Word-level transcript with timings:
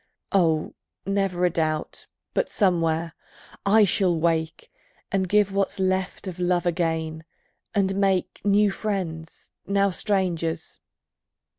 Oh, 0.31 0.73
never 1.05 1.45
a 1.45 1.51
doubt 1.51 2.07
but, 2.33 2.49
somewhere, 2.49 3.13
I 3.67 3.85
shall 3.85 4.19
wake, 4.19 4.71
And 5.11 5.29
give 5.29 5.51
what's 5.51 5.79
left 5.79 6.25
of 6.25 6.39
love 6.39 6.65
again, 6.65 7.23
and 7.75 7.95
make 7.95 8.41
New 8.43 8.71
friends, 8.71 9.51
now 9.67 9.91
strangers.... 9.91 10.79